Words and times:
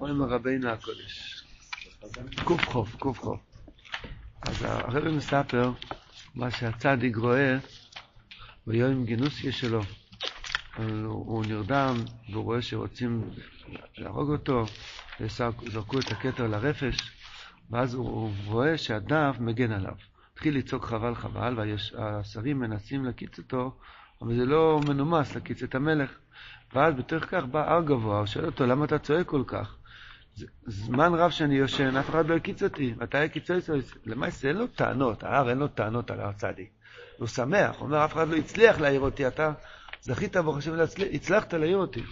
אוי 0.00 0.12
מרבינו 0.12 0.68
הקודש. 0.68 1.44
קוף 2.44 2.64
חוף. 3.00 3.42
אז 4.42 4.62
הרב 4.62 5.08
מספר 5.08 5.72
מה 6.34 6.50
שהצדיק 6.50 7.16
רואה 7.16 7.58
ביום 8.66 9.04
גינוסיה 9.04 9.52
שלו. 9.52 9.82
הוא 11.06 11.44
נרדם 11.46 11.94
והוא 12.30 12.44
רואה 12.44 12.62
שרוצים 12.62 13.30
להרוג 13.98 14.30
אותו, 14.30 14.64
זרקו 15.66 15.98
את 15.98 16.12
הכתר 16.12 16.46
לרפש, 16.46 16.96
ואז 17.70 17.94
הוא 17.94 18.32
רואה 18.44 18.78
שהדף 18.78 19.36
מגן 19.40 19.72
עליו. 19.72 19.94
התחיל 20.32 20.58
לצעוק 20.58 20.84
חבל 20.84 21.14
חבל, 21.14 21.58
והשרים 21.58 22.58
מנסים 22.58 23.04
להקיץ 23.04 23.38
אותו, 23.38 23.78
אבל 24.22 24.36
זה 24.36 24.46
לא 24.46 24.80
מנומס 24.86 25.34
להקיץ 25.34 25.62
את 25.62 25.74
המלך. 25.74 26.18
ואז 26.74 26.94
בתוך 26.94 27.24
כך 27.24 27.44
בא 27.44 27.72
הר 27.72 27.82
גבוה, 27.82 28.18
הוא 28.18 28.26
שואל 28.26 28.46
אותו, 28.46 28.66
למה 28.66 28.84
אתה 28.84 28.98
צועק 28.98 29.26
כל 29.26 29.42
כך? 29.46 29.76
זמן 30.66 31.14
רב 31.14 31.30
שאני 31.30 31.54
יושן, 31.54 31.96
אף 31.96 32.10
אחד 32.10 32.28
לא 32.28 32.36
הקיץ 32.36 32.62
אותי. 32.62 32.94
מתי 32.96 33.18
הקיץ 33.18 33.50
אותי? 33.50 33.86
למעשה 34.06 34.48
אין 34.48 34.56
לו 34.56 34.66
טענות, 34.66 35.24
ההר 35.24 35.50
אין 35.50 35.58
לו 35.58 35.68
טענות 35.68 36.10
על 36.10 36.20
הר 36.20 36.32
צדיק. 36.32 36.70
הוא 37.18 37.28
שמח, 37.28 37.76
הוא 37.78 37.86
אומר, 37.86 38.04
אף 38.04 38.12
אחד 38.12 38.28
לא 38.28 38.36
הצליח 38.36 38.80
להעיר 38.80 39.00
אותי, 39.00 39.26
אתה 39.26 39.52
זכית 40.02 40.36
ברוך 40.36 40.56
השם, 40.56 40.72
הצלחת 41.12 41.54
להעיר 41.54 41.76
אותי. 41.76 42.02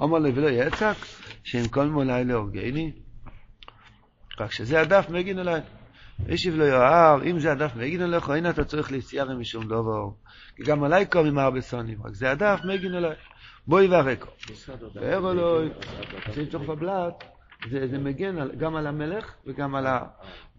אומר 0.00 0.18
לו, 0.18 0.34
ולא 0.34 0.48
יצק, 0.48 0.96
שאם 1.44 1.68
כל 1.68 1.86
מולי 1.86 2.24
להורגני. 2.24 2.92
רק 4.40 4.52
שזה 4.52 4.80
הדף 4.80 5.06
מגין 5.10 5.38
אליי. 5.38 5.60
ישיב 6.26 6.54
לו 6.54 6.64
יוער, 6.64 7.22
אם 7.24 7.38
זה 7.38 7.52
הדף 7.52 7.76
מגין 7.76 8.02
אליך, 8.02 8.30
הנה 8.30 8.50
אתה 8.50 8.64
צריך 8.64 8.92
להסיירה 8.92 9.34
משום 9.34 9.64
דבר. 9.64 10.08
כי 10.56 10.62
גם 10.62 10.84
עליי 10.84 11.06
קוראים 11.06 11.38
הרבה 11.38 11.62
שונאים, 11.62 11.98
רק 12.04 12.14
זה 12.14 12.30
הדף 12.30 12.60
מגין 12.64 12.94
אליי. 12.94 13.14
בואי 13.66 13.86
והרקו. 13.86 14.28
ואירו 14.94 15.30
אלוהי, 15.30 15.68
צריך 16.50 16.54
בבלת, 16.54 17.24
זה, 17.70 17.88
זה 17.88 17.98
מגן 17.98 18.38
על, 18.38 18.50
גם 18.58 18.76
על 18.76 18.86
המלך 18.86 19.34
וגם 19.46 19.74
על, 19.74 19.86
ה, 19.86 20.00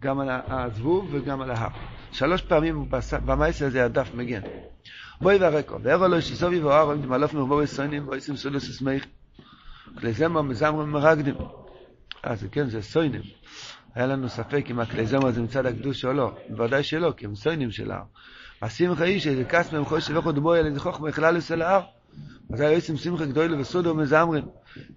גם 0.00 0.20
על 0.20 0.28
הזבוב 0.30 1.08
וגם 1.12 1.40
על 1.40 1.50
ההר. 1.50 1.70
שלוש 2.12 2.42
פעמים 2.42 2.88
במייסר 3.24 3.66
הזה 3.66 3.84
הדף 3.84 4.14
מגן. 4.14 4.40
בואי 5.20 5.36
והרקו, 5.36 5.82
ואירו 5.82 6.04
אלוהי 6.04 6.22
שסובי 6.22 6.60
ואוהר, 6.60 6.92
אם 6.92 7.02
תמלוף 7.02 7.34
מרבו 7.34 7.54
וסוינים, 7.54 8.08
ואיסים 8.08 8.36
סולוס 8.36 8.68
וסמייך. 8.68 9.06
כלי 9.98 10.12
מזמרים 10.28 10.90
מרגדים. 10.90 11.34
אה, 12.26 12.36
זה 12.36 12.48
כן, 12.48 12.68
זה 12.68 12.82
סוינים. 12.82 13.22
היה 13.94 14.06
לנו 14.06 14.28
ספק 14.28 14.64
אם 14.70 14.80
הכלי 14.80 15.06
זמר 15.06 15.30
זה 15.30 15.42
מצד 15.42 15.66
הקדוש 15.66 16.04
או 16.04 16.12
לא. 16.12 16.32
בוודאי 16.48 16.82
שלא, 16.82 17.12
כי 17.16 17.26
הם 17.26 17.34
סוינים 17.34 17.70
של 17.70 17.90
ההר. 17.90 18.02
השמחה 18.62 19.04
היא 19.04 19.20
שזה 19.20 19.44
כס 19.44 19.70
שלא 19.98 20.20
חודבו 20.20 20.52
על 20.52 20.66
איזה 20.66 20.80
חוכמה 20.80 21.08
בכלל 21.08 21.38
אצל 21.38 21.62
ההר. 21.62 21.82
אז 22.52 22.60
היה 22.60 22.72
יוצאים 22.72 22.96
שמחה 22.96 23.24
גדולה 23.24 23.60
וסודו 23.60 23.94
מזמרים. 23.94 24.44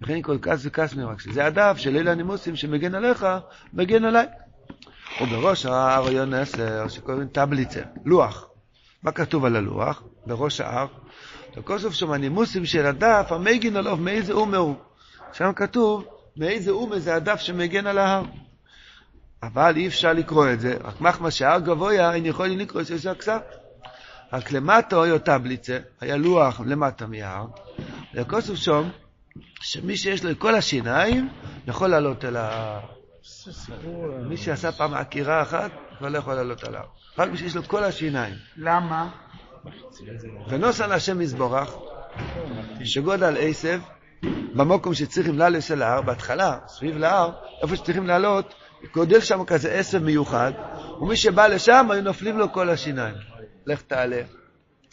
וכן 0.01 0.21
כל 0.21 0.37
כס 0.41 0.59
וכס 0.63 0.95
מהם, 0.95 1.07
רק 1.07 1.21
שזה 1.21 1.45
הדף 1.45 1.73
של 1.77 1.97
אלה 1.97 2.11
הנימוסים 2.11 2.55
שמגן 2.55 2.95
עליך, 2.95 3.25
מגן 3.73 4.05
עליי. 4.05 4.25
ובראש 5.21 5.65
ההר 5.65 6.07
עיון 6.07 6.33
עשר, 6.33 6.87
שקוראים 6.87 7.27
טבליצר, 7.27 7.81
לוח. 8.05 8.47
מה 9.03 9.11
כתוב 9.11 9.45
על 9.45 9.55
הלוח? 9.55 10.03
בראש 10.25 10.61
ההר. 10.61 10.87
וכוסוף 11.57 11.93
שם 11.93 12.11
הנימוסים 12.11 12.65
של 12.65 12.85
הדף, 12.85 13.27
המגן 13.29 13.75
עליו, 13.75 13.97
מאיזה 13.97 14.33
אומה 14.33 14.57
הוא. 14.57 14.75
שם 15.33 15.51
כתוב, 15.55 16.05
מאיזה 16.37 16.71
אומה 16.71 16.99
זה 16.99 17.15
הדף 17.15 17.39
שמגן 17.39 17.87
על 17.87 17.97
ההר. 17.97 18.23
אבל 19.43 19.73
אי 19.75 19.87
אפשר 19.87 20.13
לקרוא 20.13 20.49
את 20.53 20.59
זה, 20.59 20.77
רק 20.83 21.01
מחמא 21.01 21.29
שהר 21.29 21.59
גבוה, 21.59 22.13
אין 22.13 22.25
יכולים 22.25 22.59
לקרוא 22.59 22.81
את 22.81 22.85
זה 22.85 23.11
הכסף. 23.11 23.41
רק 24.33 24.51
למטה 24.51 25.03
היה 25.03 25.19
טבליצה, 25.19 25.77
היה 26.01 26.17
לוח 26.17 26.61
למטה 26.65 27.07
מההר, 27.07 27.45
וכוסף 28.15 28.55
שם, 28.55 28.89
שמי 29.61 29.97
שיש 29.97 30.23
לו 30.23 30.31
את 30.31 30.37
כל 30.39 30.55
השיניים, 30.55 31.29
יכול 31.67 31.87
לעלות 31.87 32.25
אל 32.25 32.35
ההר. 32.35 32.79
מי 34.29 34.37
שעשה 34.37 34.71
פעם 34.71 34.93
עקירה 34.93 35.41
אחת, 35.41 35.71
כבר 35.97 36.09
לא 36.09 36.17
יכול 36.17 36.33
לעלות 36.33 36.63
על 36.63 36.75
ההר. 36.75 36.85
רק 37.17 37.29
מי 37.29 37.37
שיש 37.37 37.55
לו 37.55 37.63
כל 37.63 37.83
השיניים. 37.83 38.33
למה? 38.57 39.09
ונוסן 40.49 40.91
השם 40.91 41.19
מזבורך, 41.19 41.75
שגודל 42.83 43.35
עשב, 43.39 43.79
במקום 44.53 44.93
שצריכים 44.93 45.39
לעלות 45.39 45.71
אל 45.71 45.81
ההר, 45.81 46.01
בהתחלה, 46.01 46.57
סביב 46.67 46.97
להר, 46.97 47.31
איפה 47.61 47.75
שצריכים 47.75 48.07
לעלות, 48.07 48.53
גודל 48.93 49.19
שם 49.19 49.43
כזה 49.45 49.71
עשב 49.71 50.03
מיוחד, 50.03 50.51
ומי 51.01 51.15
שבא 51.15 51.47
לשם, 51.47 51.87
היו 51.91 52.01
נופלים 52.01 52.37
לו 52.37 52.51
כל 52.51 52.69
השיניים. 52.69 53.15
לך 53.65 53.81
תעלה. 53.81 54.21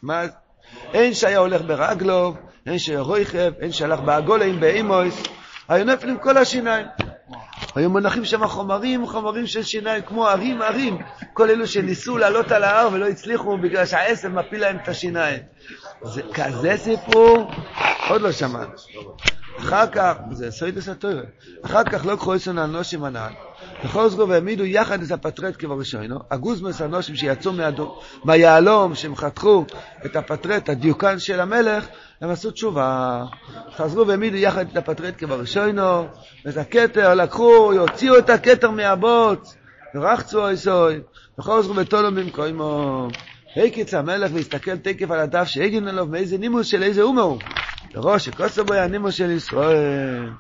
מה? 0.03 0.23
אין 0.95 1.15
שהיה 1.15 1.39
הולך 1.39 1.63
ברגלו, 1.63 2.35
אין 2.67 2.79
שהיה 2.79 3.01
רויכב, 3.01 3.53
אין 3.61 3.73
שהלך 3.73 4.01
בעגולים, 4.01 4.61
באימויס, 4.61 5.23
היו 5.69 5.85
נופלים 5.85 6.19
כל 6.19 6.37
השיניים. 6.37 6.87
היו 7.75 7.91
מונחים 7.91 8.25
שם 8.25 8.47
חומרים, 8.47 9.07
חומרים 9.07 9.47
של 9.47 9.63
שיניים, 9.63 10.03
כמו 10.03 10.27
ערים, 10.27 10.63
ערים. 10.63 10.99
כל 11.33 11.51
אלו 11.51 11.67
שניסו 11.67 12.19
לעלות 12.19 12.53
על 12.53 12.65
ההר 12.65 12.89
ולא 12.93 13.09
הצליחו 13.09 13.59
בגלל 13.59 13.87
שהעשב 13.87 14.29
מפיל 14.29 14.61
להם 14.61 14.77
את 14.83 14.89
השיניים. 14.89 15.43
זה 16.03 16.23
כזה 16.35 16.77
סיפור, 16.77 17.51
עוד 18.09 18.21
לא 18.21 18.33
שמענו. 18.33 18.73
אחר 19.59 19.87
כך, 19.87 20.15
זה 20.33 20.51
סוידס 20.51 20.89
התוירה, 20.89 21.23
אחר 21.63 21.85
כך 21.85 22.07
לא 22.07 22.17
קחו 22.17 22.37
אצלנו 22.37 22.65
אנושים 22.65 23.05
הנ"ל, 23.05 23.33
וחוזרו 23.85 24.29
והעמידו 24.29 24.65
יחד 24.65 25.03
את 25.03 25.11
הפטרט 25.11 25.55
כבראשונו, 25.59 26.19
הגוזמוס 26.31 26.83
אנושים 26.83 27.17
שיצאו 27.17 27.53
מהיהלום, 28.25 28.95
שהם 28.95 29.17
חתכו 29.17 29.65
את 30.07 30.17
הפטרט, 30.17 30.69
הדיוקן 30.69 31.19
של 31.19 31.41
המלך, 31.41 31.87
הם 32.21 32.31
עשו 32.31 32.51
תשובה. 32.51 33.25
חזרו 33.77 34.07
והעמידו 34.07 34.37
יחד 34.37 34.67
את 34.73 34.77
הפטרט 34.77 35.15
כבראשונו, 35.19 36.07
ואת 36.45 36.57
הכתר 36.57 37.15
לקחו, 37.15 37.73
יוציאו 37.75 38.19
את 38.19 38.31
הכתר 38.31 38.71
מהבוץ, 38.71 39.57
ורחצו 39.95 40.49
איסוי, 40.49 41.01
וחוזרו 41.39 41.77
ותולו 41.77 42.15
במקומו. 42.15 43.09
הקיץ 43.57 43.95
המלך 43.95 44.31
והסתכל 44.35 44.77
תקף 44.77 45.11
על 45.11 45.21
הדף 45.21 45.45
שהגן 45.45 45.89
עליו 45.89 46.07
מאיזה 46.07 46.39
נימוס 46.39 46.67
של 46.67 46.83
איזה 46.83 47.03
אומה 47.03 47.23
הוא. 47.23 47.39
לראש 47.95 48.25
שקוסו 48.25 48.65
בו 48.65 48.75
הנימוס 48.75 49.15
של 49.15 49.31
ישראל. 49.31 50.31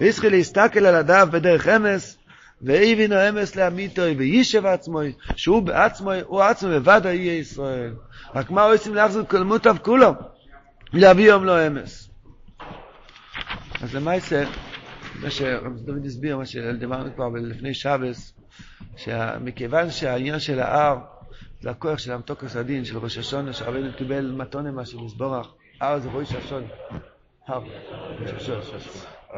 והתחיל 0.00 0.32
להסתכל 0.32 0.86
על 0.86 0.94
הדף 0.94 1.24
בדרך 1.30 1.68
אמס, 1.68 2.18
והבינו 2.62 3.14
אמס 3.28 3.56
לאמיתוי, 3.56 4.14
ויישב 4.18 4.66
עצמו, 4.66 5.00
שהוא 5.36 5.62
בעצמו, 5.62 6.12
הוא 6.26 6.42
עצמו 6.42 6.70
לבד 6.70 7.00
יהיה 7.04 7.38
ישראל. 7.38 7.94
רק 8.34 8.50
מה 8.50 8.62
עושים 8.62 8.94
להחזיר 8.94 9.24
כל 9.24 9.42
מוטב 9.42 9.76
כולו? 9.82 10.12
להביא 10.92 11.28
יום 11.28 11.44
לא 11.44 11.66
אמס. 11.66 12.10
אז 13.82 13.94
למעשה, 13.94 14.44
מה 15.20 15.30
שרב 15.30 15.72
דוד 15.76 16.06
הסביר, 16.06 16.36
מה 16.36 16.46
שדיברנו 16.46 17.14
כבר 17.14 17.28
לפני 17.28 17.74
שבס, 17.74 18.34
שמכיוון 18.96 19.90
שהעניין 19.90 20.40
של 20.40 20.60
ההר 20.60 20.98
זה 21.60 21.70
הכוח 21.70 21.98
של 21.98 22.12
המתוקס 22.12 22.56
הדין, 22.56 22.84
של 22.84 22.98
ראש 22.98 23.18
השונה, 23.18 23.52
שרבנו 23.52 23.92
קיבל 23.96 24.32
מתונה 24.36 24.70
מה 24.70 24.86
שמסבורך. 24.86 25.46
הר 25.84 25.98
זה 25.98 26.08
ראש 26.08 26.32
ראש 26.32 26.44
השונה. 26.44 26.66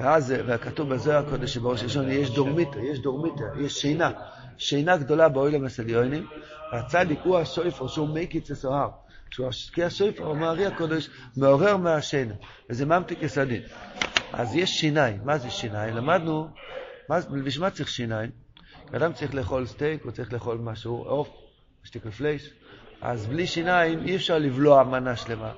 ואז, 0.00 0.34
וכתוב 0.46 0.94
בזוהר 0.94 1.26
הקודש 1.26 1.54
שבראש 1.54 1.82
השונה 1.82 2.12
יש 2.12 2.30
דורמיתא, 2.30 2.78
יש 2.78 2.98
דורמיתא, 2.98 3.44
יש 3.60 3.72
שינה. 3.72 4.10
שינה 4.58 4.96
גדולה 4.96 5.28
באוילם 5.28 5.64
הסליונים, 5.64 6.26
והצדיק 6.72 7.18
הוא 7.24 7.38
השויפר 7.38 7.86
שהוא 7.86 8.08
מקיץ 8.14 8.50
הסוהר. 8.50 8.88
כי 9.72 9.84
השויפר, 9.84 10.26
אומר 10.26 10.46
הארי 10.46 10.66
הקודש, 10.66 11.10
מעורר 11.36 11.76
מהשינה, 11.76 12.34
וזה 12.70 12.86
ממתיק 12.86 13.22
יסדין. 13.22 13.62
אז 14.32 14.56
יש 14.56 14.80
שיניים. 14.80 15.20
מה 15.24 15.38
זה 15.38 15.50
שיניים? 15.50 15.96
למדנו, 15.96 16.48
בשביל 17.44 17.64
מה 17.64 17.70
צריך 17.70 17.88
שיניים? 17.88 18.30
אדם 18.96 19.12
צריך 19.12 19.34
לאכול 19.34 19.66
סטייק, 19.66 20.04
הוא 20.04 20.12
צריך 20.12 20.32
לאכול 20.32 20.58
משהו, 20.58 20.96
עוף, 20.96 21.28
שטיקל 21.84 22.10
פלייש, 22.10 22.50
אז 23.00 23.26
בלי 23.26 23.46
שיניים 23.46 24.06
אי 24.06 24.16
אפשר 24.16 24.38
לבלוע 24.38 24.84
מנה 24.84 25.16
שלמה. 25.16 25.52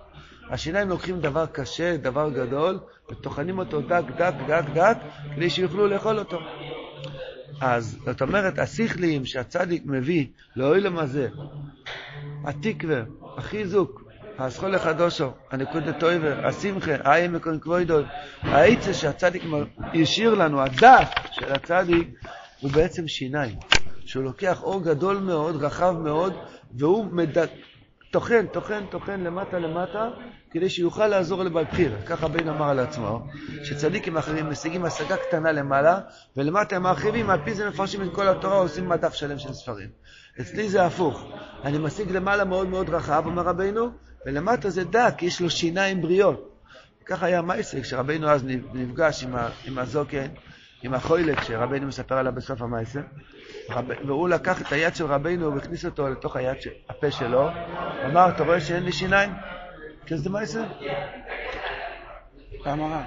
השיניים 0.50 0.88
לוקחים 0.88 1.20
דבר 1.20 1.46
קשה, 1.46 1.96
דבר 1.96 2.30
גדול, 2.30 2.78
וטוחנים 3.10 3.58
אותו 3.58 3.80
דק, 3.80 4.02
דק, 4.16 4.34
דק, 4.46 4.64
דק, 4.74 4.96
כדי 5.34 5.50
שיוכלו 5.50 5.86
לאכול 5.86 6.18
אותו. 6.18 6.38
אז 7.60 7.98
זאת 8.04 8.22
אומרת, 8.22 8.58
השכלים 8.58 9.24
שהצדיק 9.24 9.82
מביא 9.86 10.26
לעולם 10.56 10.98
הזה, 10.98 11.28
התקווה, 12.44 13.02
החיזוק, 13.36 14.02
התחלה 14.38 14.74
חדשה, 14.74 15.30
הנקודה 15.50 16.00
טובה, 16.00 16.46
השמחה, 16.46 16.92
האיה 17.04 17.28
מקום 17.28 17.58
כבודו, 17.58 17.98
העצה 18.42 18.94
שהצדיק 18.94 19.42
השאיר 20.02 20.34
לנו, 20.34 20.60
הדף 20.60 21.10
של 21.32 21.52
הצדיק, 21.52 22.08
הוא 22.60 22.70
בעצם 22.70 23.08
שיניים. 23.08 23.56
שהוא 24.04 24.24
לוקח 24.24 24.62
אור 24.62 24.82
גדול 24.84 25.16
מאוד, 25.16 25.62
רחב 25.62 25.94
מאוד, 25.98 26.32
והוא 26.74 27.06
מד... 27.12 27.38
טוחן, 28.10 28.46
טוחן, 28.46 28.86
טוחן 28.90 29.20
למטה 29.20 29.58
למטה, 29.58 30.10
כדי 30.50 30.70
שיוכל 30.70 31.06
לעזור 31.06 31.42
לבעל 31.42 31.64
בחיר. 31.64 31.96
ככה 32.06 32.28
בן 32.28 32.48
אמר 32.48 32.68
על 32.68 32.78
עצמו, 32.78 33.26
שצדיקים 33.64 34.16
אחרים 34.16 34.50
משיגים 34.50 34.84
השגה 34.84 35.16
קטנה 35.16 35.52
למעלה, 35.52 36.00
ולמטה 36.36 36.76
הם 36.76 36.82
מרחיבים, 36.82 37.30
על 37.30 37.38
פי 37.44 37.54
זה 37.54 37.68
מפרשים 37.68 38.02
את 38.02 38.08
כל 38.14 38.28
התורה, 38.28 38.56
עושים 38.56 38.88
מדף 38.88 39.14
שלם 39.14 39.38
של 39.38 39.52
ספרים. 39.52 39.88
אצלי 40.40 40.68
זה 40.68 40.86
הפוך, 40.86 41.24
אני 41.64 41.78
משיג 41.78 42.10
למעלה 42.10 42.44
מאוד 42.44 42.68
מאוד 42.68 42.90
רחב, 42.90 43.22
אומר 43.26 43.42
רבינו, 43.42 43.90
ולמטה 44.26 44.70
זה 44.70 44.84
דק, 44.84 45.14
יש 45.22 45.40
לו 45.40 45.50
שיניים 45.50 46.02
בריאות. 46.02 46.54
ככה 47.06 47.26
היה 47.26 47.42
מייסק, 47.42 47.80
כשרבנו 47.80 48.28
אז 48.28 48.44
נפגש 48.74 49.24
עם, 49.24 49.36
ה, 49.36 49.48
עם 49.64 49.78
הזוקן, 49.78 50.26
עם 50.82 50.94
החוילת 50.94 51.44
שרבנו 51.44 51.86
מספר 51.86 52.14
עליו 52.14 52.32
בסוף 52.32 52.62
המייסק, 52.62 53.00
והוא 54.06 54.28
לקח 54.28 54.62
את 54.62 54.72
היד 54.72 54.94
של 54.94 55.04
רבנו 55.04 55.54
והכניס 55.54 55.84
אותו 55.84 56.08
לתוך 56.08 56.36
היד, 56.36 56.60
של, 56.60 56.70
הפה 56.88 57.10
שלו, 57.10 57.48
אמר, 58.06 58.28
אתה 58.28 58.44
רואה 58.44 58.60
שאין 58.60 58.82
לי 58.82 58.92
שיניים? 58.92 59.30
מייסק? 60.30 60.60
פעם 62.64 62.80
הר"ן. 62.80 63.02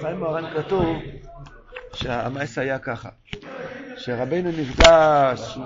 חיים 0.00 0.18
מוהר"ן 0.18 0.62
כתוב 0.62 0.96
שהמייסק 1.94 2.58
היה 2.58 2.78
ככה, 2.78 3.08
שרבנו 3.96 4.50
נפגש, 4.50 5.58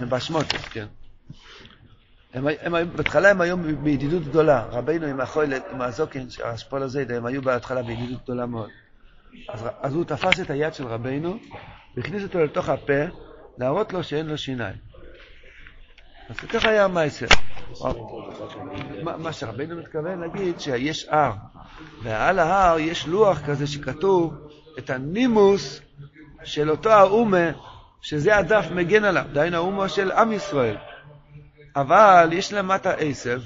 בשמוטת, 0.00 0.58
כן. 0.72 0.86
הם, 2.34 2.46
הם, 2.60 2.96
בהתחלה 2.96 3.30
הם 3.30 3.40
היו 3.40 3.56
בידידות 3.56 4.22
גדולה, 4.22 4.66
רבינו 4.70 5.06
עם 5.06 5.20
החולת, 5.20 5.62
עם 5.72 5.80
הזוקן, 5.82 6.26
השפול 6.44 6.82
הזה, 6.82 7.04
הם 7.08 7.26
היו 7.26 7.42
בהתחלה 7.42 7.82
בידידות 7.82 8.22
גדולה 8.22 8.46
מאוד. 8.46 8.70
אז, 9.48 9.66
אז 9.80 9.94
הוא 9.94 10.04
תפס 10.04 10.40
את 10.40 10.50
היד 10.50 10.74
של 10.74 10.86
רבינו 10.86 11.38
והכניס 11.96 12.22
אותו 12.22 12.44
לתוך 12.44 12.68
הפה, 12.68 13.04
להראות 13.58 13.92
לו 13.92 14.04
שאין 14.04 14.26
לו 14.26 14.38
שיניים. 14.38 14.76
אז 16.28 16.36
ככה 16.36 16.68
היה 16.68 16.84
המייסר. 16.84 17.26
מה, 19.02 19.32
שרבינו 19.32 19.76
מתכוון 19.76 20.20
להגיד, 20.20 20.60
שיש 20.60 21.06
הר, 21.08 21.32
ועל 22.02 22.38
ההר 22.38 22.78
יש 22.78 23.06
לוח 23.06 23.40
כזה 23.46 23.66
שכתוב 23.66 24.34
את 24.78 24.90
הנימוס 24.90 25.80
של 26.44 26.70
אותו 26.70 26.90
האומה, 26.90 27.50
שזה 28.00 28.36
הדף 28.36 28.66
מגן 28.74 29.04
עליו, 29.04 29.24
דהיינו 29.32 29.56
האומה 29.56 29.88
של 29.88 30.12
עם 30.12 30.32
ישראל. 30.32 30.76
אבל 31.76 32.28
יש 32.32 32.52
למטה 32.52 32.92
עשב, 32.92 33.40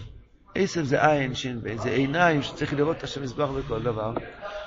עשב 0.54 0.84
זה 0.84 1.06
עין, 1.10 1.34
שין, 1.34 1.60
זה 1.76 1.88
עיניים 1.88 2.42
שצריך 2.42 2.74
לראות 2.74 2.96
את 2.96 3.04
השם 3.04 3.22
מזבח 3.22 3.48
בכל 3.48 3.82
דבר. 3.82 4.12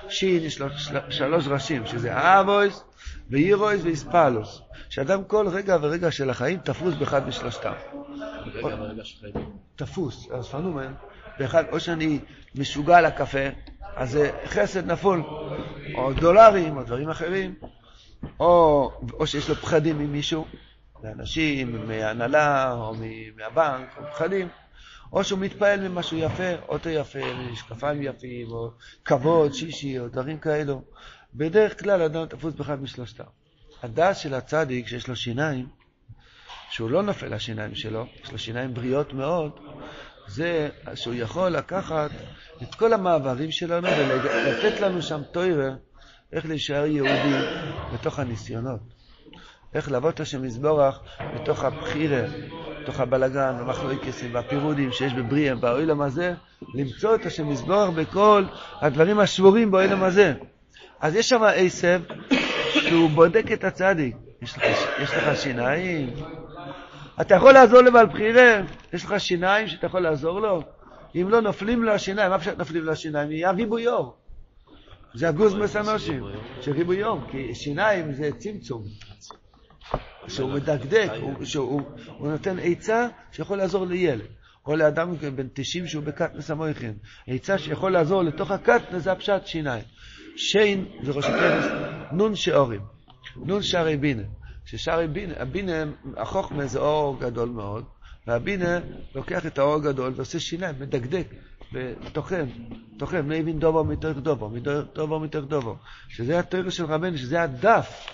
שין 0.10 0.44
יש 0.44 0.60
לו 0.60 0.68
של, 0.78 0.98
שלוש 1.10 1.48
ראשים, 1.48 1.86
שזה 1.86 2.40
אבויס 2.40 2.84
ואירויס 3.30 3.82
ואיספלוס, 3.84 4.62
שאדם 4.90 5.24
כל 5.24 5.48
רגע 5.48 5.78
ורגע 5.82 6.12
של 6.12 6.30
החיים 6.30 6.60
תפוס 6.60 6.94
באחד 6.96 7.28
משלושתם. 7.28 7.74
תפוס, 9.76 10.28
אז 10.32 10.48
פנומן, 10.48 10.94
באחד, 11.40 11.64
או 11.72 11.80
שאני 11.80 12.20
משוגע 12.56 13.02
לקפה, 13.02 13.48
אז 13.96 14.12
זה 14.12 14.32
חסד 14.46 14.92
נפול, 14.92 15.24
או 15.96 16.14
דולרים, 16.14 16.78
או 16.78 16.84
דברים 16.84 17.10
אחרים, 17.10 17.56
או, 18.40 18.92
או 19.14 19.28
שיש 19.28 19.50
לו 19.50 19.56
פחדים 19.56 19.98
ממישהו, 19.98 20.46
מאנשים, 21.04 21.88
מהנהלה 21.88 22.74
או 22.74 22.94
מהבנק, 23.36 23.98
או 23.98 24.04
פחדים, 24.12 24.48
או 25.14 25.24
שהוא 25.24 25.40
מתפעל 25.40 25.88
ממשהו 25.88 26.18
יפה, 26.18 26.54
אוטו 26.68 26.90
יפה, 26.90 27.20
משקפיים 27.52 28.02
יפים, 28.04 28.52
או 28.52 28.70
כבוד, 29.06 29.54
שישי, 29.54 30.00
או 30.00 30.08
דברים 30.08 30.38
כאלו. 30.38 30.82
בדרך 31.36 31.84
כלל 31.84 32.02
אדם 32.02 32.26
תפוס 32.26 32.54
באחד 32.54 32.82
משלושתם. 32.82 33.24
הדעת 33.84 34.18
של 34.18 34.34
הצדיק, 34.34 34.88
שיש 34.88 35.08
לו 35.08 35.16
שיניים, 35.16 35.68
שהוא 36.70 36.90
לא 36.90 37.04
נופל 37.04 37.36
לשיניים 37.36 37.76
שלו, 37.76 38.06
יש 38.24 38.32
לו 38.32 38.38
שיניים 38.38 38.74
בריאות 38.74 39.14
מאוד, 39.14 39.52
זה 40.28 40.70
שהוא 40.96 41.14
יכול 41.14 41.50
לקחת 41.50 42.12
את 42.64 42.76
כל 42.76 42.94
המעברים 42.94 43.52
שלנו 43.52 43.88
ולתת 43.88 44.80
לנו 44.80 45.02
שם 45.02 45.22
טוירה, 45.32 45.70
איך 46.34 46.46
להישאר 46.46 46.86
יהודי 46.86 47.36
בתוך 47.94 48.20
הניסיונות. 48.20 48.80
איך 49.74 49.92
לעבוד 49.92 50.14
את 50.14 50.20
השם 50.20 50.42
מזבורך 50.42 51.00
בתוך 51.36 51.64
הבחירה, 51.64 52.22
בתוך 52.88 53.00
הבלגן, 53.00 53.56
המחלוקסים 53.60 54.34
והפירודים 54.34 54.92
שיש 54.92 55.14
בבריאה, 55.14 55.56
באוילם 55.56 56.02
הזה, 56.02 56.34
למצוא 56.74 57.16
את 57.16 57.26
השם 57.26 57.50
מזבורך 57.50 57.90
בכל 57.90 58.44
הדברים 58.82 59.20
השבורים 59.20 59.72
באוילם 59.72 60.04
הזה. 60.04 60.34
אז 61.00 61.16
יש 61.16 61.30
שם 61.30 61.42
עשב 61.56 62.02
שהוא 62.72 63.10
בודק 63.10 63.52
את 63.54 63.64
הצדיק. 63.64 64.16
יש 64.42 64.58
לך, 64.58 64.64
יש 65.00 65.10
לך 65.14 65.38
שיניים? 65.38 66.10
אתה 67.22 67.36
יכול 67.36 67.52
לעזור 67.52 67.82
לבעל 67.82 68.06
בחירה? 68.06 68.62
יש 68.94 69.06
לך 69.06 69.20
שיניים 69.20 69.68
שאתה 69.68 69.86
יכול 69.86 70.00
לעזור 70.00 70.40
לו? 70.40 70.62
אם 71.16 71.30
לא 71.30 71.42
נופלים 71.42 71.84
לו 71.84 71.92
השיניים, 71.92 72.32
מה 72.32 72.40
פשוט 72.40 72.58
נופלים 72.58 72.84
לו 72.84 72.92
השיניים? 72.92 73.30
נהיה 73.30 73.52
ריבוי 73.52 73.88
אור. 73.88 74.16
זה 75.14 75.30
הגוז 75.30 75.56
מסנושים, 75.56 76.24
שריבוי 76.62 77.04
אור, 77.04 77.22
כי 77.32 77.56
שיניים 77.56 78.14
זה 78.14 78.30
צמצום. 78.38 78.84
שהוא 80.28 80.52
מדקדק, 80.52 81.12
שהוא 81.44 81.82
נותן 82.20 82.56
עצה 82.64 83.08
שיכול 83.32 83.58
לעזור 83.58 83.86
לילד. 83.86 84.26
או 84.66 84.76
לאדם 84.76 85.16
בן 85.36 85.48
90 85.54 85.88
שהוא 85.88 86.04
בקטנס 86.04 86.52
המויכין. 86.52 86.94
עצה 87.28 87.58
שיכול 87.58 87.92
לעזור 87.92 88.24
לתוך 88.24 88.52
הקטנס 88.52 89.04
זה 89.04 89.12
הפשט 89.12 89.46
שיניים. 89.46 89.84
שיין 90.36 90.86
זה 91.04 91.12
ראש 91.12 91.26
הכנס, 91.26 91.66
נון 92.12 92.36
שאורים. 92.36 92.82
נון 93.36 93.62
שערי 93.62 93.98
בינה. 93.98 94.24
ששערי 94.66 95.08
בינה, 95.08 95.34
הבינה, 95.38 95.84
החוכמה 96.18 96.66
זה 96.66 96.80
אור 96.80 97.20
גדול 97.20 97.50
מאוד, 97.50 97.86
והבינה 98.28 98.80
לוקח 99.16 99.46
את 99.46 99.58
האור 99.58 99.76
הגדול 99.76 100.14
ועושה 100.16 100.40
שיניים, 100.40 100.76
מדקדק, 100.80 101.28
וטוחן, 101.74 102.46
טוחן, 102.98 103.28
מבין 103.28 103.60
דובו 103.60 103.84
מתוך 103.84 104.18
דובו, 104.18 104.52
דובו 104.96 105.20
מתוך 105.20 105.46
דובו. 105.46 105.76
שזה 106.10 106.40
התיאור 106.40 106.70
של 106.70 106.86
רבנו, 106.86 107.18
שזה 107.18 107.42
הדף 107.42 108.06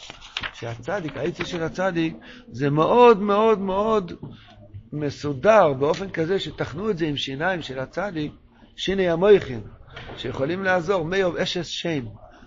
שהצדיק, 0.54 1.18
העצה 1.18 1.46
של 1.46 1.64
הצדיק, 1.64 2.16
זה 2.52 2.70
מאוד 2.70 3.22
מאוד 3.22 3.60
מאוד 3.60 4.12
מסודר 4.94 5.74
באופן 5.74 6.10
כזה 6.10 6.40
שתכנו 6.40 6.90
את 6.90 6.98
זה 6.98 7.06
עם 7.06 7.18
שיניים 7.18 7.62
של 7.62 7.80
הצדיק, 7.80 8.32
שיני 8.76 9.10
המויכין, 9.10 9.62
שיכולים 10.18 10.64
לעזור, 10.64 11.06
מיוב 11.06 11.38
אשס 11.38 11.68
שם, 11.68 12.06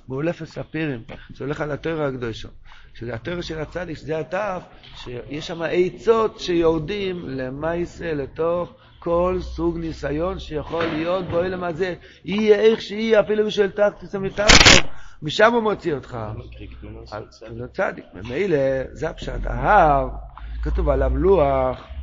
מאולפת 0.08 0.44
ספירים, 0.44 1.02
זה 1.34 1.44
הולך 1.44 1.60
על 1.60 1.70
התואר 1.70 2.02
הקדושו, 2.02 2.48
שזה 2.94 3.14
התואר 3.14 3.40
של 3.40 3.58
הצדיק, 3.58 3.96
שזה 3.96 4.18
הדף, 4.18 4.62
שיש 4.94 5.46
שם 5.46 5.62
עצות 5.62 6.40
שיורדים 6.40 7.28
למעשה, 7.28 8.14
לתוך 8.14 8.72
כל 8.98 9.38
סוג 9.40 9.78
ניסיון 9.78 10.38
שיכול 10.38 10.84
להיות 10.84 11.24
באוילם 11.24 11.64
הזה. 11.64 11.94
יהיה 12.24 12.60
איך 12.60 12.80
שיהיה, 12.80 13.20
אפילו 13.20 13.46
בשביל 13.46 13.70
תחתיס 13.70 14.14
המתחת. 14.14 14.86
משם 15.22 15.52
הוא 15.52 15.62
מוציא 15.62 15.94
אותך. 15.94 16.18
על 17.12 17.66
צדיק. 17.72 18.04
ממילא, 18.14 18.58
זה 18.92 19.08
הפשט. 19.08 19.46
ההר, 19.46 20.08
כתוב 20.62 20.88
עליו 20.88 21.16
לוח, 21.16 21.95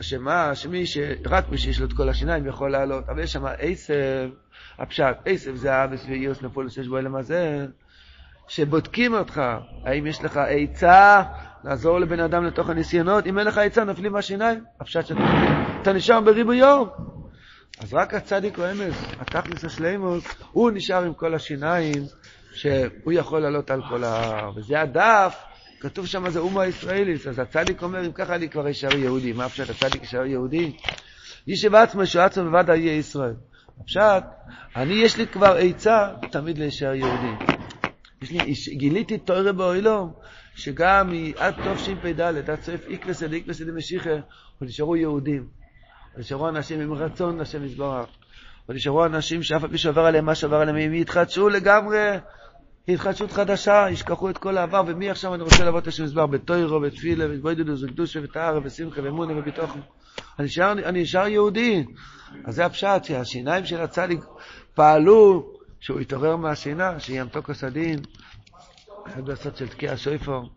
שמה, 0.00 0.54
שמי 0.54 0.86
ש... 0.86 0.98
רק 1.26 1.48
מי 1.48 1.58
שיש 1.58 1.80
לו 1.80 1.86
את 1.86 1.92
כל 1.92 2.08
השיניים 2.08 2.46
יכול 2.46 2.70
לעלות, 2.70 3.08
אבל 3.08 3.22
יש 3.22 3.32
שם 3.32 3.44
עשב, 3.58 4.28
הפשט, 4.78 5.16
עשב 5.24 5.54
זה 5.54 5.74
האבס 5.74 6.04
ואיוס 6.08 6.42
נפולוס 6.42 6.74
שיש 6.74 6.88
בו 6.88 6.98
אלם 6.98 7.16
הזה, 7.16 7.66
שבודקים 8.48 9.14
אותך, 9.14 9.42
האם 9.86 10.06
יש 10.06 10.24
לך 10.24 10.36
עצה 10.36 11.22
לעזור 11.64 11.98
לבן 11.98 12.20
אדם 12.20 12.44
לתוך 12.44 12.70
הניסיונות, 12.70 13.26
אם 13.26 13.38
אין 13.38 13.46
לך 13.46 13.58
עצה 13.58 13.84
נופלים 13.84 14.12
מהשיניים, 14.12 14.64
הפשט 14.80 15.06
שאתה 15.06 15.92
נשאר 15.92 16.20
בריבוי 16.20 16.56
יום. 16.56 16.88
אז 17.80 17.94
רק 17.94 18.14
הצדיק 18.14 18.58
הוא 18.58 18.66
אמס, 18.72 19.04
התכלס 19.20 19.64
השלימוס, 19.64 20.24
הוא 20.52 20.70
נשאר 20.70 21.04
עם 21.04 21.14
כל 21.14 21.34
השיניים, 21.34 22.02
שהוא 22.52 23.12
יכול 23.12 23.40
לעלות 23.40 23.70
על 23.70 23.82
כל 23.88 24.04
ההר. 24.04 24.52
וזה 24.56 24.80
הדף, 24.80 25.42
כתוב 25.82 26.06
שם 26.06 26.30
זה 26.30 26.38
אומה 26.38 26.66
ישראלית, 26.66 27.26
אז 27.26 27.38
הצדיק 27.38 27.82
אומר, 27.82 28.06
אם 28.06 28.12
ככה 28.12 28.34
אני 28.34 28.48
כבר 28.48 28.70
אשאר 28.70 28.96
יהודי. 28.96 29.32
מה 29.32 29.44
הפשט, 29.44 29.70
הצדיק 29.70 30.02
אשאר 30.02 30.24
יהודי? 30.24 30.72
ישב 31.46 31.74
עצמו, 31.74 32.06
שעצמו 32.06 32.44
בוודאי 32.44 32.78
יהיה 32.78 32.98
ישראל. 32.98 33.34
הפשט, 33.80 34.24
אני 34.76 34.94
יש 34.94 35.16
לי 35.16 35.26
כבר 35.26 35.56
עצה 35.58 36.08
תמיד 36.30 36.58
להישאר 36.58 36.94
יהודי. 36.94 37.52
יש 38.22 38.30
לי, 38.30 38.76
גיליתי 38.76 39.18
תוירה 39.18 39.52
באוילום, 39.52 40.12
שגם 40.54 41.12
עד 41.36 41.54
תשפ"ד, 41.54 42.20
עד 42.20 42.62
סוף 42.62 42.80
איקווס 42.88 43.22
אל 43.22 43.32
איקווס 43.32 43.60
אל 43.60 43.70
משיחה, 43.70 44.10
נשארו 44.60 44.96
יהודים. 44.96 45.46
נשארו 46.16 46.48
אנשים 46.48 46.80
עם 46.80 46.92
רצון 46.92 47.38
לשם 47.38 47.64
יזברך. 47.64 48.08
ונשארו 48.68 49.06
אנשים 49.06 49.42
שאף 49.42 49.64
על 49.64 49.70
פי 49.70 49.78
שעבר 49.78 50.04
עליהם 50.04 50.24
מה 50.24 50.34
שעבר 50.34 50.56
עליהם, 50.56 50.76
הם 50.76 50.94
יתחדשו 50.94 51.48
לגמרי, 51.48 52.16
התחדשות 52.88 53.32
חדשה, 53.32 53.86
ישכחו 53.90 54.30
את 54.30 54.38
כל 54.38 54.58
העבר, 54.58 54.82
ומי 54.86 55.10
עכשיו 55.10 55.34
אני 55.34 55.42
רוצה 55.42 55.64
לעבוד 55.64 55.82
את 55.82 55.88
השם 55.88 56.04
יזבר 56.04 56.26
בתוירו, 56.26 56.80
בתפילה, 56.80 57.24
ובוידודוס, 57.30 57.82
וקדושה, 57.82 58.20
וטהרה, 58.22 58.60
ושמחה, 58.64 59.00
ואמונה, 59.04 59.38
וביטוחם. 59.38 59.80
אני 60.38 60.46
נשאר, 60.46 60.72
אני 60.72 61.02
נשאר 61.02 61.26
יהודי. 61.26 61.84
אז 62.44 62.54
זה 62.54 62.66
הפשט, 62.66 63.04
שהשיניים 63.04 63.64
של 63.64 63.80
הצדיק 63.80 64.20
פעלו, 64.74 65.52
שהוא 65.80 66.00
התעורר 66.00 66.36
מהשינה, 66.36 67.00
שיהיה 67.00 67.24
מתוקוס 67.24 67.64
הדין, 67.64 67.98
אחד 69.06 69.28
לעשות 69.28 69.56
של 69.56 69.68
תקיע 69.68 69.96
שויפור. 69.96 70.50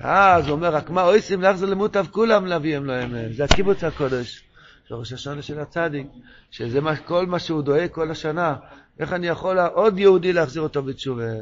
אז 0.00 0.46
הוא 0.46 0.52
אומר, 0.52 0.74
רק 0.74 0.90
מה 0.90 1.02
אויסים 1.02 1.42
לך 1.42 1.56
זה 1.56 1.66
למוטב 1.66 2.06
כולם 2.10 2.46
להביאם 2.46 2.84
להם, 2.84 3.32
זה 3.32 3.44
הקיבוץ 3.44 3.84
הקודש. 3.84 4.44
זה 4.88 4.94
ראש 4.94 5.12
השונה 5.12 5.42
של 5.42 5.60
הצדיק, 5.60 6.06
שזה 6.50 6.80
כל 7.04 7.26
מה 7.26 7.38
שהוא 7.38 7.62
דואג 7.62 7.90
כל 7.90 8.10
השנה, 8.10 8.56
איך 9.00 9.12
אני 9.12 9.26
יכול 9.26 9.58
עוד 9.58 9.98
יהודי 9.98 10.32
להחזיר 10.32 10.62
אותו 10.62 10.82
בתשובה. 10.82 11.32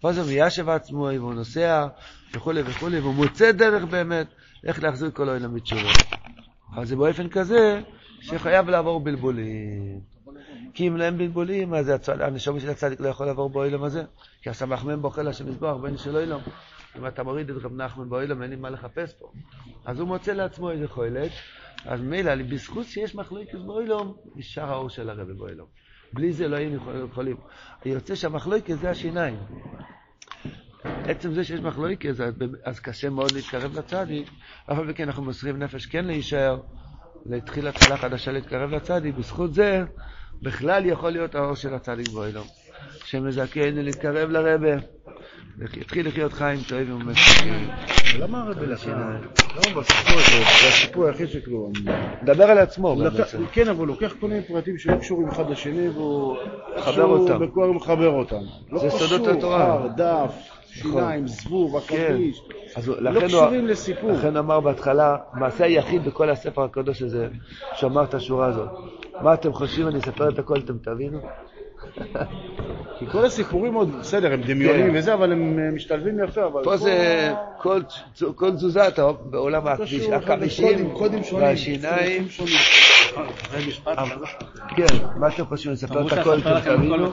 פה 0.00 0.12
זה 0.12 0.24
מיישב 0.24 0.68
עצמו, 0.68 1.08
והוא 1.14 1.34
נוסע, 1.34 1.86
וכולי 2.34 2.62
וכולי, 2.66 3.00
והוא 3.00 3.14
מוצא 3.14 3.52
דרך 3.52 3.84
באמת 3.84 4.26
איך 4.66 4.82
להחזיר 4.82 5.10
כל 5.10 5.28
העולם 5.28 5.54
בתשובה. 5.54 5.90
אבל 6.74 6.84
זה 6.84 6.96
באופן 6.96 7.28
כזה 7.28 7.80
שחייב 8.20 8.68
לעבור 8.68 9.00
בלבולים. 9.00 10.00
כי 10.74 10.88
אם 10.88 10.96
להם 10.96 11.18
בלבולים, 11.18 11.74
אז 11.74 11.92
הנשום 12.08 12.60
של 12.60 12.70
הצדיק 12.70 13.00
לא 13.00 13.08
יכול 13.08 13.26
לעבור 13.26 13.50
באוילם 13.50 13.82
הזה. 13.82 14.04
כי 14.42 14.50
הסמך 14.50 14.84
מהם 14.84 15.02
בוכה 15.02 15.22
השם 15.22 15.48
יזבח 15.48 15.74
בין 15.82 15.96
של 15.96 16.16
אוילם. 16.16 16.40
אם 16.98 17.06
אתה 17.06 17.22
מוריד 17.22 17.50
את 17.50 17.56
רב 17.62 17.72
נחמן 17.72 18.08
באוילם, 18.08 18.42
אין 18.42 18.50
לי 18.50 18.56
מה 18.56 18.70
לחפש 18.70 19.14
פה. 19.18 19.32
אז 19.84 20.00
הוא 20.00 20.08
מוצא 20.08 20.32
לעצמו 20.32 20.70
איזה 20.70 20.88
חולת, 20.88 21.32
אז 21.84 22.00
מילא, 22.00 22.34
בזכות 22.42 22.86
שיש 22.86 23.14
מחלוקת 23.14 23.58
באוילם, 23.66 24.12
נשאר 24.36 24.70
האור 24.70 24.88
של 24.88 25.10
הרבי 25.10 25.34
באוילם. 25.34 25.64
בלי 26.16 26.32
זה 26.32 26.48
לא 26.48 26.56
היינו 26.56 26.78
יכולים. 27.10 27.36
יוצא 27.84 28.14
שהמחלוקת 28.14 28.78
זה 28.80 28.90
השיניים. 28.90 29.36
עצם 31.04 31.32
זה 31.32 31.44
שיש 31.44 31.60
מחלוקת, 31.60 32.08
אז, 32.08 32.22
אז 32.64 32.80
קשה 32.80 33.10
מאוד 33.10 33.32
להתקרב 33.32 33.78
לצדיק, 33.78 34.28
אף 34.72 34.78
על 34.78 34.86
פי 34.86 34.94
כן 34.94 35.04
אנחנו 35.04 35.22
מוסרים 35.24 35.58
נפש 35.58 35.86
כן 35.86 36.04
להישאר, 36.04 36.60
להתחיל 37.26 37.68
התחלה 37.68 37.96
חדשה 37.96 38.32
להתקרב 38.32 38.70
לצדיק, 38.70 39.14
בזכות 39.14 39.54
זה 39.54 39.84
בכלל 40.42 40.86
יכול 40.86 41.10
להיות 41.10 41.34
האור 41.34 41.54
של 41.54 41.74
הצדיק 41.74 42.08
באוילום. 42.08 42.46
שמזכנו 43.04 43.82
להתקרב 43.82 44.30
לרבה, 44.30 44.74
יתחיל 45.62 46.08
לחיות 46.08 46.32
חיים 46.32 46.60
טובים 46.68 46.94
ומסכים. 46.94 47.68
למה 48.18 48.42
הרבי 48.42 48.66
לקח? 48.66 48.86
למה 48.86 49.80
בסיפור 49.80 50.14
הזה, 50.14 50.44
זה 50.62 50.68
הסיפור 50.68 51.06
היחיד 51.06 51.28
שכאילו... 51.28 51.72
מדבר 52.22 52.44
על 52.44 52.58
עצמו. 52.58 52.96
כן, 53.52 53.68
אבל 53.68 53.78
הוא 53.78 53.86
לוקח 53.86 54.14
כל 54.20 54.28
מיני 54.28 54.42
פרטים 54.42 54.78
שלא 54.78 54.96
קשורים 54.96 55.28
אחד 55.28 55.50
לשני, 55.50 55.88
והוא... 55.88 56.36
מחבר 56.76 57.04
אותם. 57.04 57.42
הוא 57.54 57.74
מחבר 57.74 58.08
אותם. 58.08 58.40
זה 58.80 58.90
סודות 58.90 59.36
התורה. 59.36 59.64
הר, 59.64 59.88
דף, 59.96 60.32
שיניים, 60.66 61.26
זבוב, 61.26 61.76
עכביש. 61.76 62.42
לא 62.86 63.20
קשורים 63.20 63.66
לסיפור. 63.66 64.12
לכן 64.12 64.36
אמר 64.36 64.60
בהתחלה, 64.60 65.16
מעשה 65.34 65.64
היחיד 65.64 66.04
בכל 66.04 66.30
הספר 66.30 66.64
הקדוש 66.64 67.02
הזה, 67.02 67.28
שאמר 67.74 68.04
את 68.04 68.14
השורה 68.14 68.46
הזאת. 68.46 68.68
מה 69.22 69.34
אתם 69.34 69.52
חושבים, 69.52 69.88
אני 69.88 69.98
אספר 69.98 70.28
את 70.28 70.38
הכל, 70.38 70.58
אתם 70.58 70.78
תבינו? 70.78 71.20
כי 72.98 73.06
כל 73.06 73.24
הסיפורים 73.24 73.74
עוד, 73.74 74.00
בסדר, 74.00 74.32
הם 74.32 74.42
דמיונים 74.42 74.92
וזה, 74.94 75.14
אבל 75.14 75.32
הם 75.32 75.74
משתלבים 75.74 76.24
יפה, 76.24 76.44
אבל... 76.46 76.64
פה 76.64 76.76
זה 76.76 77.32
כל 78.34 78.50
תזוזה, 78.50 78.88
אתה 78.88 79.12
בעולם 79.12 79.66
הכבישים 79.66 80.12
והשיניים. 81.38 82.28
כן, 84.76 84.84
מה 85.16 85.28
אתם 85.28 85.44
חושבים, 85.44 85.72
לספר 85.72 86.06
את 86.06 86.12
הכל, 86.12 86.38
אתם 86.38 86.76
תבינו? 86.76 87.12